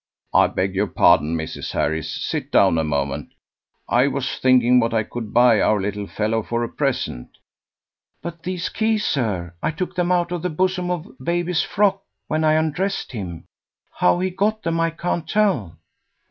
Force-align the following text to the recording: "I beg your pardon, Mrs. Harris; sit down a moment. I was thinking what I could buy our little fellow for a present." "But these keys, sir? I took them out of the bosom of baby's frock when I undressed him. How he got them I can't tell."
"I 0.33 0.47
beg 0.47 0.73
your 0.73 0.87
pardon, 0.87 1.37
Mrs. 1.37 1.73
Harris; 1.73 2.11
sit 2.11 2.51
down 2.51 2.79
a 2.79 2.83
moment. 2.83 3.35
I 3.87 4.07
was 4.07 4.39
thinking 4.39 4.79
what 4.79 4.95
I 4.95 5.03
could 5.03 5.31
buy 5.31 5.61
our 5.61 5.79
little 5.79 6.07
fellow 6.07 6.41
for 6.41 6.63
a 6.63 6.69
present." 6.69 7.37
"But 8.23 8.41
these 8.41 8.67
keys, 8.67 9.05
sir? 9.05 9.53
I 9.61 9.69
took 9.69 9.93
them 9.93 10.11
out 10.11 10.31
of 10.31 10.41
the 10.41 10.49
bosom 10.49 10.89
of 10.89 11.07
baby's 11.23 11.61
frock 11.61 12.01
when 12.27 12.43
I 12.43 12.53
undressed 12.53 13.11
him. 13.11 13.45
How 13.93 14.19
he 14.19 14.31
got 14.31 14.63
them 14.63 14.79
I 14.79 14.89
can't 14.89 15.29
tell." 15.29 15.77